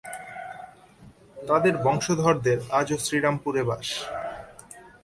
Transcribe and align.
তাদের 1.47 1.73
বংশধরদের 1.77 2.59
আজও 2.71 2.97
শ্রীরামপুরে 3.05 3.61
বাস। 3.63 3.87